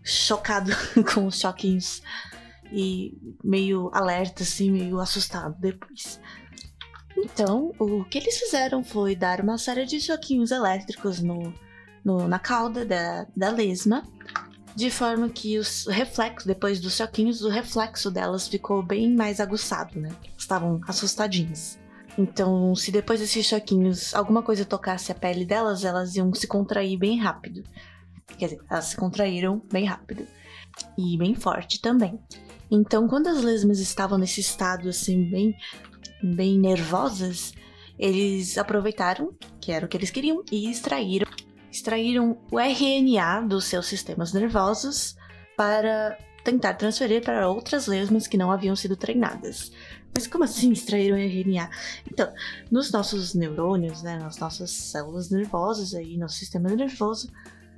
chocado 0.03 0.73
com 1.15 1.27
os 1.27 1.39
choquinhos 1.39 2.03
e 2.73 3.17
meio 3.45 3.91
alerta, 3.93 4.43
assim, 4.43 4.71
meio 4.71 4.99
assustado 4.99 5.55
depois. 5.61 6.21
Então, 7.17 7.73
o 7.79 8.05
que 8.05 8.19
eles 8.19 8.39
fizeram 8.39 8.83
foi 8.83 9.15
dar 9.15 9.41
uma 9.41 9.59
série 9.59 9.85
de 9.85 10.01
choquinhos 10.01 10.51
elétricos 10.51 11.21
no, 11.21 11.55
no 12.05 12.27
na 12.27 12.39
cauda 12.39 12.85
da, 12.85 13.27
da 13.37 13.51
lesma 13.51 14.03
de 14.75 14.91
forma 14.91 15.29
que 15.29 15.59
os 15.59 15.87
reflexos, 15.87 16.47
depois 16.47 16.81
dos 16.81 16.97
choquinhos, 16.97 17.43
o 17.43 17.49
reflexo 17.49 18.11
delas 18.11 18.49
ficou 18.49 18.83
bem 18.83 19.15
mais 19.15 19.41
aguçado, 19.41 20.01
né? 20.01 20.11
Estavam 20.37 20.81
assustadinhas. 20.87 21.79
Então, 22.19 22.75
se 22.75 22.91
depois 22.91 23.21
desses 23.21 23.47
choquinhos 23.47 24.15
alguma 24.15 24.43
coisa 24.43 24.65
tocasse 24.65 25.11
a 25.13 25.15
pele 25.15 25.45
delas, 25.45 25.85
elas 25.85 26.15
iam 26.15 26.33
se 26.35 26.47
contrair 26.47 26.99
bem 26.99 27.19
rápido. 27.19 27.63
Quer 28.39 28.47
dizer, 28.47 28.61
elas 28.69 28.87
se 28.87 28.97
contraíram 28.97 29.63
bem 29.71 29.85
rápido. 29.85 30.27
E 30.97 31.17
bem 31.19 31.35
forte 31.35 31.81
também. 31.81 32.19
Então, 32.71 33.07
quando 33.07 33.29
as 33.29 33.43
lesmas 33.43 33.79
estavam 33.79 34.17
nesse 34.19 34.41
estado 34.41 34.89
assim, 34.89 35.29
bem, 35.31 35.55
bem 36.23 36.59
nervosas, 36.59 37.53
eles 37.99 38.57
aproveitaram, 38.57 39.35
que 39.61 39.71
era 39.71 39.85
o 39.85 39.89
que 39.89 39.97
eles 39.97 40.11
queriam, 40.11 40.43
e 40.51 40.71
extraíram 40.71 41.31
extraíram 41.73 42.39
o 42.51 42.61
RNA 42.61 43.41
dos 43.49 43.65
seus 43.65 43.87
sistemas 43.87 44.33
nervosos 44.33 45.17
para 45.57 46.19
tentar 46.45 46.75
transferir 46.75 47.23
para 47.23 47.49
outras 47.49 47.87
lesmas 47.87 48.27
que 48.27 48.37
não 48.37 48.53
haviam 48.53 48.77
sido 48.77 48.95
treinadas. 48.95 49.73
Mas 50.15 50.27
como 50.27 50.45
assim 50.45 50.71
extraíram 50.71 51.17
RNA? 51.17 51.71
Então, 52.11 52.31
nos 52.71 52.93
nossos 52.93 53.35
neurônios, 53.35 54.03
né, 54.03 54.19
nas 54.19 54.39
nossas 54.39 54.71
células 54.71 55.31
nervosas 55.31 55.95
aí, 55.95 56.19
nosso 56.19 56.37
sistema 56.37 56.69
nervoso, 56.69 57.31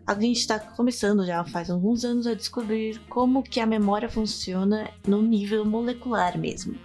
a 0.05 0.15
gente 0.15 0.41
está 0.41 0.59
começando 0.59 1.25
já 1.25 1.45
faz 1.45 1.71
alguns 1.71 2.05
anos 2.05 2.27
a 2.27 2.35
descobrir 2.35 2.99
como 3.09 3.43
que 3.43 3.61
a 3.61 3.67
memória 3.67 4.09
funciona 4.09 4.91
no 5.07 5.23
nível 5.23 5.65
molecular 5.65 6.37
mesmo. 6.37 6.77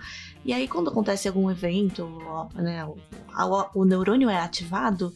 E 0.46 0.54
aí, 0.54 0.68
quando 0.68 0.90
acontece 0.90 1.28
algum 1.28 1.52
evento, 1.52 2.08
né, 2.56 2.86
o, 2.86 2.96
o, 3.76 3.86
neurônio 3.86 4.30
é 4.30 4.38
ativado, 4.38 5.14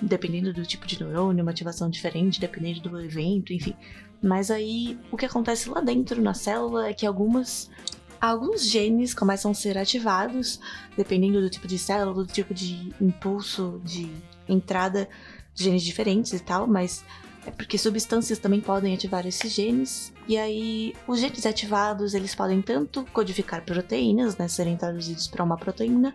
dependendo 0.00 0.52
do 0.52 0.64
tipo 0.64 0.86
de 0.86 1.02
neurônio, 1.02 1.42
uma 1.42 1.50
ativação 1.50 1.88
diferente, 1.88 2.40
dependendo 2.40 2.80
do 2.80 3.00
evento, 3.00 3.52
enfim. 3.52 3.74
Mas 4.22 4.50
aí, 4.50 4.98
o 5.10 5.16
que 5.16 5.24
acontece 5.24 5.68
lá 5.68 5.80
dentro 5.80 6.20
na 6.22 6.34
célula 6.34 6.88
é 6.88 6.94
que 6.94 7.06
algumas 7.06 7.70
alguns 8.18 8.64
genes 8.64 9.12
começam 9.12 9.50
a 9.50 9.54
ser 9.54 9.76
ativados, 9.76 10.58
dependendo 10.96 11.40
do 11.40 11.50
tipo 11.50 11.68
de 11.68 11.78
célula, 11.78 12.24
do 12.24 12.32
tipo 12.32 12.54
de 12.54 12.92
impulso 13.00 13.80
de 13.84 14.10
entrada 14.48 15.08
genes 15.54 15.82
diferentes 15.82 16.32
e 16.32 16.40
tal, 16.40 16.66
mas 16.66 17.04
é 17.46 17.50
porque 17.50 17.78
substâncias 17.78 18.38
também 18.38 18.60
podem 18.60 18.92
ativar 18.92 19.24
esses 19.26 19.52
genes. 19.52 20.12
E 20.26 20.36
aí, 20.36 20.94
os 21.06 21.20
genes 21.20 21.46
ativados, 21.46 22.12
eles 22.12 22.34
podem 22.34 22.60
tanto 22.60 23.04
codificar 23.12 23.64
proteínas, 23.64 24.36
né, 24.36 24.48
serem 24.48 24.76
traduzidos 24.76 25.28
para 25.28 25.44
uma 25.44 25.56
proteína, 25.56 26.12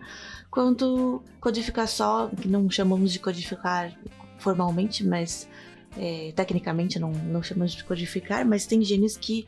quanto 0.50 1.22
codificar 1.40 1.88
só, 1.88 2.28
que 2.28 2.46
não 2.46 2.68
chamamos 2.70 3.12
de 3.12 3.18
codificar 3.18 3.96
formalmente, 4.38 5.04
mas 5.04 5.48
é, 5.96 6.32
tecnicamente 6.36 6.98
não, 6.98 7.10
não 7.10 7.42
chamamos 7.42 7.72
de 7.72 7.84
codificar, 7.84 8.44
mas 8.44 8.66
tem 8.66 8.82
genes 8.84 9.16
que 9.16 9.46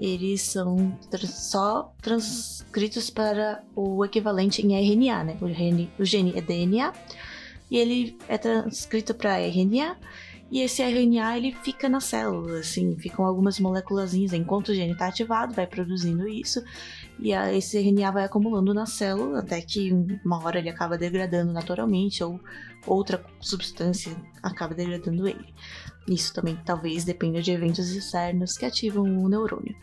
eles 0.00 0.42
são 0.42 0.96
trans, 1.10 1.50
só 1.50 1.92
transcritos 2.00 3.10
para 3.10 3.62
o 3.74 4.04
equivalente 4.04 4.64
em 4.64 4.74
RNA, 4.74 5.24
né? 5.24 5.36
O 5.42 5.48
gene, 5.48 5.90
o 5.98 6.04
gene 6.04 6.32
é 6.36 6.40
DNA 6.40 6.92
e 7.70 7.76
ele 7.76 8.16
é 8.28 8.38
transcrito 8.38 9.12
para 9.12 9.40
RNA 9.40 9.96
e 10.50 10.60
esse 10.60 10.82
RNA 10.82 11.36
ele 11.36 11.52
fica 11.62 11.88
na 11.88 12.00
célula, 12.00 12.60
assim, 12.60 12.96
ficam 12.98 13.24
algumas 13.24 13.60
moléculas. 13.60 14.14
Enquanto 14.14 14.70
o 14.70 14.74
gene 14.74 14.92
está 14.92 15.08
ativado, 15.08 15.52
vai 15.52 15.66
produzindo 15.66 16.26
isso, 16.26 16.62
e 17.18 17.32
esse 17.32 17.78
RNA 17.78 18.10
vai 18.10 18.24
acumulando 18.24 18.72
na 18.72 18.86
célula 18.86 19.40
até 19.40 19.60
que 19.60 19.92
uma 20.24 20.42
hora 20.42 20.58
ele 20.58 20.70
acaba 20.70 20.96
degradando 20.96 21.52
naturalmente, 21.52 22.24
ou 22.24 22.40
outra 22.86 23.22
substância 23.40 24.16
acaba 24.42 24.74
degradando 24.74 25.28
ele. 25.28 25.52
Isso 26.08 26.32
também 26.32 26.58
talvez 26.64 27.04
dependa 27.04 27.42
de 27.42 27.50
eventos 27.50 27.90
externos 27.90 28.56
que 28.56 28.64
ativam 28.64 29.04
o 29.04 29.28
neurônio. 29.28 29.76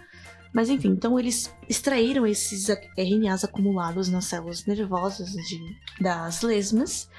Mas 0.52 0.70
enfim, 0.70 0.88
então 0.88 1.20
eles 1.20 1.54
extraíram 1.70 2.26
esses 2.26 2.70
RNAs 2.98 3.44
acumulados 3.44 4.10
nas 4.10 4.26
células 4.26 4.66
nervosas 4.66 5.32
de, 5.32 5.60
das 6.02 6.42
lesmas 6.42 7.10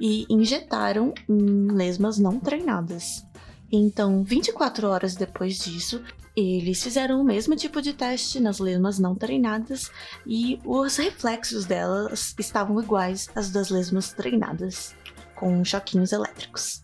e 0.00 0.26
injetaram 0.28 1.12
em 1.28 1.68
lesmas 1.72 2.18
não 2.18 2.38
treinadas. 2.38 3.26
Então, 3.70 4.24
24 4.24 4.88
horas 4.88 5.14
depois 5.14 5.58
disso, 5.58 6.02
eles 6.34 6.82
fizeram 6.82 7.20
o 7.20 7.24
mesmo 7.24 7.56
tipo 7.56 7.82
de 7.82 7.92
teste 7.92 8.40
nas 8.40 8.60
lesmas 8.60 8.98
não 8.98 9.14
treinadas 9.14 9.90
e 10.26 10.60
os 10.64 10.96
reflexos 10.96 11.66
delas 11.66 12.34
estavam 12.38 12.80
iguais 12.80 13.28
às 13.34 13.50
das 13.50 13.70
lesmas 13.70 14.12
treinadas, 14.12 14.94
com 15.34 15.64
choquinhos 15.64 16.12
elétricos. 16.12 16.82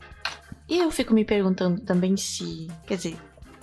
E 0.68 0.78
eu 0.78 0.90
fico 0.90 1.14
me 1.14 1.24
perguntando 1.24 1.80
também 1.82 2.16
se, 2.16 2.68
quer 2.86 2.96
dizer, 2.96 3.16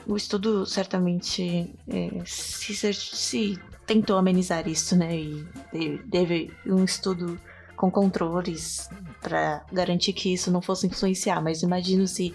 o 0.07 0.15
estudo 0.15 0.65
certamente 0.65 1.75
é, 1.87 2.23
se, 2.25 2.93
se, 2.93 3.59
tentou 3.85 4.17
amenizar 4.17 4.67
isso, 4.67 4.95
né? 4.95 5.15
E 5.17 5.97
teve 6.09 6.51
um 6.65 6.83
estudo 6.83 7.39
com 7.81 7.89
controles 7.89 8.87
para 9.19 9.65
garantir 9.73 10.13
que 10.13 10.31
isso 10.31 10.51
não 10.51 10.61
fosse 10.61 10.85
influenciar, 10.85 11.41
mas 11.41 11.63
imagino 11.63 12.07
se, 12.07 12.31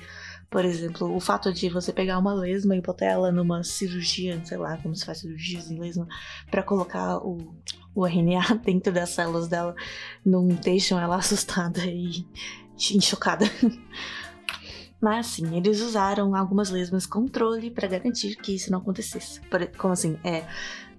por 0.50 0.64
exemplo, 0.64 1.14
o 1.14 1.20
fato 1.20 1.52
de 1.52 1.68
você 1.68 1.92
pegar 1.92 2.18
uma 2.18 2.34
lesma 2.34 2.74
e 2.74 2.80
botar 2.80 3.06
ela 3.06 3.30
numa 3.30 3.62
cirurgia, 3.62 4.44
sei 4.44 4.58
lá, 4.58 4.76
como 4.78 4.96
se 4.96 5.06
faz 5.06 5.18
cirurgias 5.18 5.70
em 5.70 5.78
lesma, 5.78 6.08
para 6.50 6.64
colocar 6.64 7.18
o, 7.18 7.54
o 7.94 8.04
RNA 8.04 8.56
dentro 8.66 8.92
das 8.92 9.10
células 9.10 9.46
dela, 9.46 9.72
não 10.24 10.48
deixam 10.48 10.98
ela 10.98 11.14
assustada 11.18 11.86
e, 11.86 12.26
chocada. 13.00 13.46
Mas 15.00 15.26
sim, 15.26 15.56
eles 15.56 15.80
usaram 15.80 16.34
algumas 16.34 16.70
lesmas 16.70 17.06
controle 17.06 17.70
para 17.70 17.86
garantir 17.86 18.34
que 18.34 18.56
isso 18.56 18.72
não 18.72 18.80
acontecesse. 18.80 19.40
Como 19.78 19.92
assim? 19.92 20.18
É, 20.24 20.44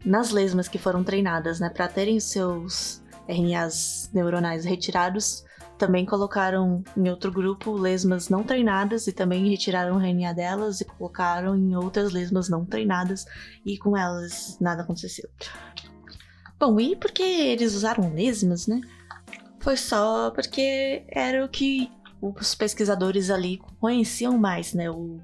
nas 0.05 0.31
lesmas 0.31 0.69
que 0.69 0.77
foram 0.77 1.03
treinadas, 1.03 1.59
né, 1.59 1.69
para 1.69 1.89
terem 1.89 2.17
seus 2.17 3.03
RNAs 3.27 4.09
neuronais 4.13 4.65
retirados, 4.65 5.43
também 5.77 6.05
colocaram 6.05 6.83
em 6.95 7.07
outro 7.09 7.31
grupo 7.31 7.71
lesmas 7.73 8.29
não 8.29 8.43
treinadas 8.43 9.05
e 9.07 9.11
também 9.11 9.49
retiraram 9.49 9.95
o 9.95 9.99
RNA 9.99 10.33
delas 10.33 10.81
e 10.81 10.85
colocaram 10.85 11.55
em 11.55 11.75
outras 11.75 12.11
lesmas 12.11 12.49
não 12.49 12.65
treinadas 12.65 13.25
e 13.65 13.77
com 13.77 13.95
elas 13.95 14.57
nada 14.59 14.81
aconteceu. 14.81 15.29
Bom, 16.59 16.79
e 16.79 16.95
por 16.95 17.11
que 17.11 17.21
eles 17.21 17.75
usaram 17.75 18.13
lesmas, 18.13 18.65
né? 18.65 18.81
Foi 19.59 19.77
só 19.77 20.31
porque 20.31 21.05
era 21.09 21.45
o 21.45 21.49
que 21.49 21.91
os 22.21 22.55
pesquisadores 22.55 23.29
ali 23.29 23.59
conheciam 23.79 24.37
mais, 24.37 24.73
né? 24.73 24.89
O 24.89 25.19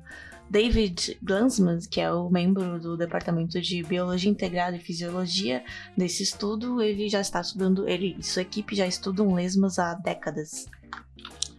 David 0.50 1.18
Glansman, 1.22 1.80
que 1.90 2.00
é 2.00 2.12
o 2.12 2.30
membro 2.30 2.80
do 2.80 2.96
Departamento 2.96 3.60
de 3.60 3.84
Biologia 3.84 4.30
Integrada 4.30 4.76
e 4.76 4.80
Fisiologia 4.80 5.64
desse 5.98 6.24
estudo, 6.24 6.82
ele 6.82 7.10
já 7.10 7.22
está 7.22 7.42
estudando, 7.42 7.88
ele 7.88 8.16
e 8.20 8.24
sua 8.24 8.44
equipe 8.44 8.76
já 8.76 8.86
estudam 8.86 9.34
lesmas 9.34 9.80
há 9.80 9.94
décadas. 9.96 10.68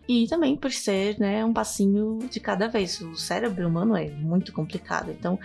E 0.06 0.26
também 0.28 0.56
por 0.56 0.70
ser 0.70 1.18
né, 1.18 1.44
um 1.44 1.52
passinho 1.52 2.18
de 2.30 2.38
cada 2.38 2.68
vez. 2.68 3.00
O 3.00 3.16
cérebro 3.16 3.66
humano 3.66 3.96
é 3.96 4.08
muito 4.10 4.52
complicado, 4.52 5.10
então 5.10 5.38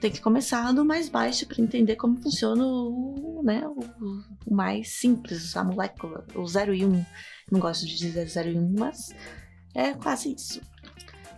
tem 0.00 0.10
que 0.10 0.20
começar 0.20 0.72
do 0.72 0.84
mais 0.84 1.08
baixo 1.08 1.46
para 1.46 1.62
entender 1.62 1.94
como 1.96 2.16
funciona 2.16 2.64
o, 2.66 3.42
né, 3.44 3.62
o, 3.68 3.80
o, 3.80 4.54
mais 4.54 4.94
simples, 4.94 5.56
a 5.56 5.62
molécula, 5.62 6.24
o 6.34 6.46
0 6.46 6.74
e 6.74 6.84
1. 6.84 6.88
Um. 6.88 7.04
Não 7.52 7.60
gosto 7.60 7.86
de 7.86 7.96
dizer 7.96 8.26
0 8.26 8.50
e 8.50 8.58
1, 8.58 8.58
um, 8.58 8.74
mas 8.78 9.14
é 9.74 9.92
quase 9.92 10.34
isso. 10.34 10.60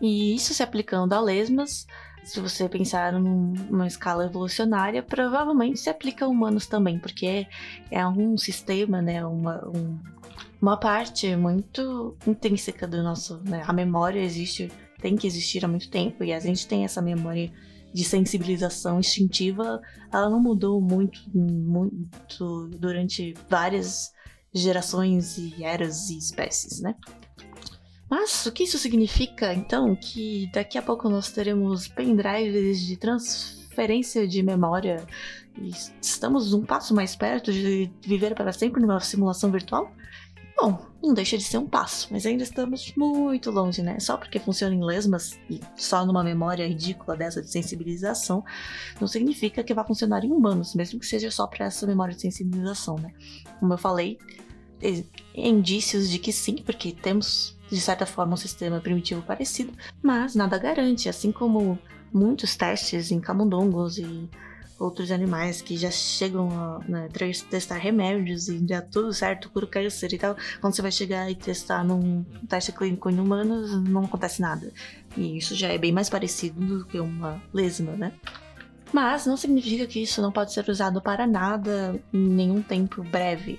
E 0.02 0.34
isso 0.34 0.52
se 0.52 0.64
aplicando 0.64 1.12
a 1.12 1.20
lesmas, 1.20 1.86
se 2.24 2.40
você 2.40 2.68
pensar 2.68 3.12
numa 3.12 3.86
escala 3.86 4.26
evolucionária, 4.26 5.02
provavelmente 5.02 5.78
se 5.78 5.88
aplica 5.88 6.24
a 6.24 6.28
humanos 6.28 6.66
também, 6.66 6.98
porque 6.98 7.26
é, 7.26 7.46
é 7.90 8.06
um 8.06 8.36
sistema, 8.36 9.00
né, 9.00 9.24
uma, 9.24 9.64
um, 9.68 9.98
uma 10.60 10.76
parte 10.76 11.34
muito 11.36 12.16
intrínseca 12.26 12.86
do 12.86 13.02
nosso. 13.02 13.40
Né, 13.44 13.62
a 13.66 13.72
memória 13.72 14.20
existe, 14.20 14.70
tem 15.00 15.16
que 15.16 15.26
existir 15.26 15.64
há 15.64 15.68
muito 15.68 15.88
tempo, 15.88 16.24
e 16.24 16.32
a 16.32 16.40
gente 16.40 16.66
tem 16.66 16.84
essa 16.84 17.00
memória 17.00 17.52
de 17.92 18.04
sensibilização 18.04 18.98
instintiva, 18.98 19.80
ela 20.12 20.30
não 20.30 20.40
mudou 20.40 20.80
muito, 20.80 21.20
muito 21.32 22.68
durante 22.78 23.34
várias 23.48 24.12
gerações 24.54 25.38
e 25.38 25.62
eras 25.62 26.08
e 26.10 26.18
espécies, 26.18 26.80
né? 26.80 26.94
Mas 28.12 28.44
o 28.44 28.52
que 28.52 28.64
isso 28.64 28.76
significa, 28.76 29.54
então, 29.54 29.96
que 29.96 30.46
daqui 30.52 30.76
a 30.76 30.82
pouco 30.82 31.08
nós 31.08 31.32
teremos 31.32 31.88
pendrives 31.88 32.78
de 32.82 32.94
transferência 32.94 34.28
de 34.28 34.42
memória 34.42 35.06
e 35.58 35.70
estamos 35.98 36.52
um 36.52 36.62
passo 36.62 36.94
mais 36.94 37.16
perto 37.16 37.50
de 37.50 37.90
viver 38.02 38.34
para 38.34 38.52
sempre 38.52 38.82
numa 38.82 39.00
simulação 39.00 39.50
virtual? 39.50 39.90
Bom, 40.54 40.86
não 41.02 41.14
deixa 41.14 41.38
de 41.38 41.42
ser 41.42 41.56
um 41.56 41.66
passo, 41.66 42.08
mas 42.10 42.26
ainda 42.26 42.42
estamos 42.42 42.92
muito 42.94 43.50
longe, 43.50 43.82
né? 43.82 43.98
Só 43.98 44.18
porque 44.18 44.38
funciona 44.38 44.74
em 44.74 44.84
lesmas 44.84 45.40
e 45.48 45.58
só 45.74 46.04
numa 46.04 46.22
memória 46.22 46.68
ridícula 46.68 47.16
dessa 47.16 47.40
de 47.40 47.50
sensibilização, 47.50 48.44
não 49.00 49.08
significa 49.08 49.64
que 49.64 49.72
vai 49.72 49.86
funcionar 49.86 50.22
em 50.22 50.30
humanos, 50.30 50.74
mesmo 50.74 51.00
que 51.00 51.06
seja 51.06 51.30
só 51.30 51.46
para 51.46 51.64
essa 51.64 51.86
memória 51.86 52.14
de 52.14 52.20
sensibilização, 52.20 52.96
né? 52.96 53.10
Como 53.58 53.72
eu 53.72 53.78
falei, 53.78 54.18
indícios 55.34 56.08
de 56.10 56.18
que 56.18 56.32
sim, 56.32 56.56
porque 56.56 56.92
temos 56.92 57.56
de 57.70 57.80
certa 57.80 58.04
forma 58.04 58.34
um 58.34 58.36
sistema 58.36 58.80
primitivo 58.80 59.22
parecido, 59.22 59.72
mas 60.02 60.34
nada 60.34 60.58
garante, 60.58 61.08
assim 61.08 61.32
como 61.32 61.78
muitos 62.12 62.54
testes 62.54 63.10
em 63.10 63.20
camundongos 63.20 63.96
e 63.96 64.28
outros 64.78 65.10
animais 65.10 65.62
que 65.62 65.76
já 65.76 65.90
chegam 65.90 66.50
a 66.50 66.80
né, 66.88 67.08
testar 67.48 67.76
remédios 67.76 68.48
e 68.48 68.60
já 68.66 68.82
tudo 68.82 69.12
certo, 69.12 69.48
cura 69.48 69.64
o 69.64 69.68
câncer 69.68 70.12
e 70.12 70.18
tal. 70.18 70.36
Quando 70.60 70.74
você 70.74 70.82
vai 70.82 70.90
chegar 70.90 71.30
e 71.30 71.34
testar 71.34 71.84
num 71.84 72.24
teste 72.48 72.72
clínico 72.72 73.08
em 73.08 73.18
humanos, 73.18 73.82
não 73.84 74.04
acontece 74.04 74.40
nada. 74.42 74.72
E 75.16 75.38
isso 75.38 75.54
já 75.54 75.68
é 75.68 75.78
bem 75.78 75.92
mais 75.92 76.10
parecido 76.10 76.60
do 76.60 76.84
que 76.84 76.98
uma 76.98 77.40
lesma, 77.54 77.92
né? 77.92 78.12
Mas 78.92 79.24
não 79.24 79.36
significa 79.36 79.86
que 79.86 80.02
isso 80.02 80.20
não 80.20 80.30
pode 80.30 80.52
ser 80.52 80.68
usado 80.68 81.00
para 81.00 81.26
nada 81.26 81.98
em 82.12 82.18
nenhum 82.18 82.60
tempo 82.60 83.02
breve. 83.02 83.58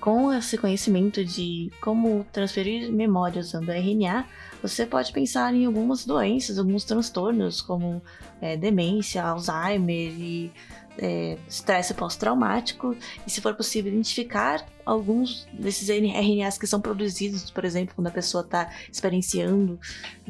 Com 0.00 0.32
esse 0.32 0.56
conhecimento 0.56 1.22
de 1.22 1.70
como 1.80 2.24
transferir 2.32 2.90
memória 2.90 3.40
usando 3.40 3.70
RNA, 3.70 4.26
você 4.62 4.86
pode 4.86 5.12
pensar 5.12 5.54
em 5.54 5.64
algumas 5.64 6.04
doenças, 6.04 6.58
alguns 6.58 6.84
transtornos, 6.84 7.60
como 7.60 8.02
é, 8.40 8.56
demência, 8.56 9.22
Alzheimer 9.22 10.12
e 10.12 10.52
é, 10.98 11.38
estresse 11.48 11.94
pós-traumático, 11.94 12.94
e 13.26 13.30
se 13.30 13.40
for 13.40 13.54
possível, 13.54 13.90
identificar 13.92 14.66
alguns 14.84 15.46
desses 15.52 15.88
RNAs 15.88 16.58
que 16.58 16.66
são 16.66 16.80
produzidos, 16.80 17.50
por 17.50 17.64
exemplo, 17.64 17.94
quando 17.94 18.08
a 18.08 18.10
pessoa 18.10 18.42
está 18.42 18.70
experienciando 18.90 19.78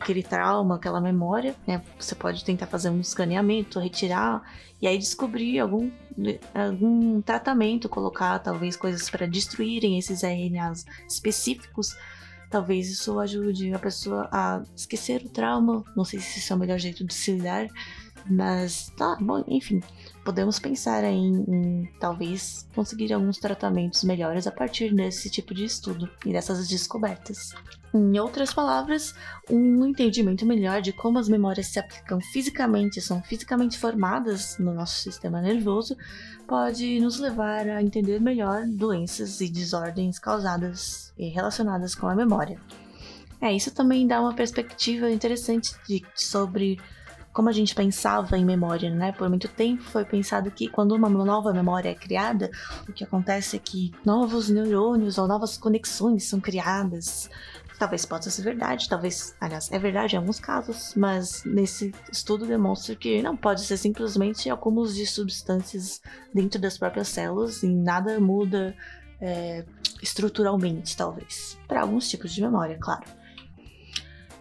aquele 0.01 0.23
trauma, 0.23 0.77
aquela 0.77 1.01
memória, 1.01 1.57
né? 1.67 1.83
Você 1.99 2.15
pode 2.15 2.45
tentar 2.45 2.67
fazer 2.67 2.91
um 2.91 3.01
escaneamento, 3.01 3.81
retirar 3.81 4.43
e 4.81 4.87
aí 4.87 4.99
descobrir 4.99 5.59
algum, 5.59 5.91
algum 6.55 7.21
tratamento, 7.21 7.89
colocar 7.89 8.39
talvez 8.39 8.77
coisas 8.77 9.11
para 9.11 9.27
destruírem 9.27 9.99
esses 9.99 10.23
RNAs 10.23 10.87
específicos 11.09 11.97
Talvez 12.51 12.91
isso 12.91 13.19
ajude 13.21 13.73
a 13.73 13.79
pessoa 13.79 14.29
a 14.33 14.63
esquecer 14.77 15.23
o 15.25 15.29
trauma. 15.29 15.85
Não 15.97 16.05
sei 16.05 16.19
se 16.19 16.41
esse 16.41 16.53
é 16.53 16.55
o 16.55 16.59
melhor 16.59 16.79
jeito 16.79 17.05
de 17.05 17.15
se 17.15 17.33
lidar, 17.33 17.69
mas 18.29 18.93
tá 18.97 19.17
bom, 19.21 19.45
enfim. 19.47 19.81
Podemos 20.31 20.61
pensar 20.61 21.03
em, 21.03 21.45
em, 21.49 21.89
talvez 21.99 22.65
conseguir 22.73 23.13
alguns 23.13 23.37
tratamentos 23.39 24.05
melhores 24.05 24.47
a 24.47 24.53
partir 24.53 24.95
desse 24.95 25.29
tipo 25.29 25.53
de 25.53 25.65
estudo 25.65 26.09
e 26.25 26.33
dessas 26.33 26.69
descobertas. 26.69 27.53
Em 27.93 28.17
outras 28.17 28.55
palavras, 28.55 29.13
um 29.51 29.85
entendimento 29.85 30.47
melhor 30.47 30.83
de 30.83 30.93
como 30.93 31.19
as 31.19 31.29
memórias 31.29 31.67
se 31.67 31.81
aplicam 31.81 32.21
fisicamente, 32.21 33.01
são 33.01 33.21
fisicamente 33.21 33.77
formadas 33.77 34.57
no 34.57 34.73
nosso 34.73 35.01
sistema 35.01 35.43
nervoso, 35.43 35.97
pode 36.47 37.01
nos 37.01 37.19
levar 37.19 37.69
a 37.69 37.83
entender 37.83 38.21
melhor 38.21 38.65
doenças 38.69 39.41
e 39.41 39.49
desordens 39.49 40.21
causadas 40.21 41.13
e 41.19 41.29
relacionadas 41.29 41.97
com 41.97 42.07
a 42.07 42.15
memória. 42.15 42.61
É, 43.41 43.53
isso 43.53 43.73
também 43.73 44.07
dá 44.07 44.21
uma 44.21 44.35
perspectiva 44.35 45.11
interessante 45.11 45.75
de, 45.89 46.05
sobre 46.15 46.79
como 47.33 47.49
a 47.49 47.53
gente 47.53 47.75
pensava 47.75 48.37
em 48.37 48.45
memória, 48.45 48.91
né? 48.91 49.13
Por 49.13 49.29
muito 49.29 49.49
tempo 49.49 49.83
foi 49.83 50.05
pensado 50.05 50.51
que 50.51 50.69
quando 50.69 50.93
uma 50.93 51.09
nova 51.09 51.53
memória 51.53 51.91
é 51.91 51.95
criada, 51.95 52.51
o 52.89 52.93
que 52.93 53.05
acontece 53.05 53.57
é 53.57 53.59
que 53.59 53.93
novos 54.05 54.49
neurônios 54.49 55.19
ou 55.19 55.29
novas 55.29 55.57
conexões 55.57 56.25
são 56.25 56.41
criadas 56.41 57.31
Talvez 57.81 58.05
possa 58.05 58.29
ser 58.29 58.43
verdade, 58.43 58.87
talvez, 58.91 59.35
aliás, 59.41 59.73
é 59.73 59.79
verdade 59.79 60.15
em 60.15 60.19
alguns 60.19 60.39
casos, 60.39 60.93
mas 60.95 61.43
nesse 61.47 61.95
estudo 62.13 62.45
demonstra 62.45 62.95
que 62.95 63.23
não 63.23 63.35
pode 63.35 63.63
ser 63.63 63.79
simplesmente 63.79 64.51
acúmulos 64.51 64.95
de 64.95 65.07
substâncias 65.07 66.03
dentro 66.35 66.61
das 66.61 66.77
próprias 66.77 67.09
células 67.09 67.63
e 67.63 67.69
nada 67.69 68.21
muda 68.21 68.77
é, 69.19 69.65
estruturalmente, 70.03 70.95
talvez. 70.95 71.59
Para 71.67 71.81
alguns 71.81 72.07
tipos 72.11 72.35
de 72.35 72.43
memória, 72.43 72.77
claro. 72.79 73.05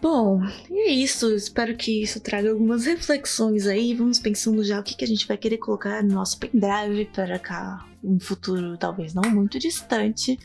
Bom, 0.00 0.40
é 0.70 0.90
isso. 0.90 1.34
Espero 1.34 1.76
que 1.76 2.02
isso 2.02 2.20
traga 2.20 2.50
algumas 2.50 2.86
reflexões 2.86 3.66
aí. 3.66 3.94
Vamos 3.94 4.18
pensando 4.18 4.64
já 4.64 4.80
o 4.80 4.82
que, 4.82 4.96
que 4.96 5.04
a 5.04 5.08
gente 5.08 5.26
vai 5.26 5.36
querer 5.36 5.58
colocar 5.58 6.02
no 6.02 6.14
nosso 6.14 6.38
pendrive 6.38 7.04
para 7.12 7.38
cá, 7.38 7.86
um 8.02 8.18
futuro 8.18 8.78
talvez 8.78 9.12
não 9.12 9.30
muito 9.30 9.58
distante. 9.58 10.38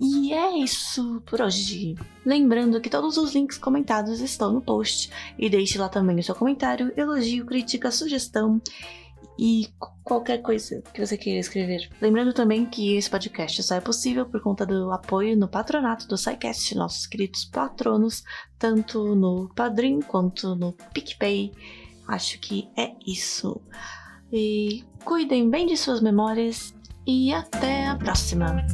E 0.00 0.32
é 0.32 0.58
isso 0.58 1.22
por 1.26 1.40
hoje. 1.40 1.94
Lembrando 2.24 2.80
que 2.80 2.90
todos 2.90 3.16
os 3.18 3.34
links 3.34 3.58
comentados 3.58 4.20
estão 4.20 4.52
no 4.52 4.60
post 4.60 5.10
e 5.38 5.48
deixe 5.48 5.78
lá 5.78 5.88
também 5.88 6.18
o 6.18 6.22
seu 6.22 6.34
comentário, 6.34 6.92
elogio, 6.96 7.44
crítica, 7.44 7.90
sugestão 7.90 8.60
e 9.38 9.68
qualquer 10.04 10.42
coisa 10.42 10.82
que 10.92 11.04
você 11.04 11.16
queira 11.16 11.40
escrever. 11.40 11.88
Lembrando 12.00 12.32
também 12.32 12.66
que 12.66 12.96
esse 12.96 13.08
podcast 13.08 13.62
só 13.62 13.76
é 13.76 13.80
possível 13.80 14.26
por 14.26 14.40
conta 14.40 14.66
do 14.66 14.92
apoio 14.92 15.36
no 15.36 15.48
patronato 15.48 16.06
do 16.06 16.16
SciCast, 16.16 16.74
nossos 16.74 17.06
queridos 17.06 17.44
patronos, 17.44 18.22
tanto 18.58 19.14
no 19.14 19.50
Padrim 19.54 20.00
quanto 20.00 20.54
no 20.54 20.72
PicPay. 20.92 21.52
Acho 22.06 22.38
que 22.40 22.68
é 22.76 22.92
isso. 23.06 23.60
E 24.32 24.84
cuidem 25.04 25.48
bem 25.48 25.66
de 25.66 25.76
suas 25.76 26.00
memórias 26.00 26.74
e 27.06 27.32
até 27.32 27.86
a 27.86 27.96
próxima! 27.96 28.64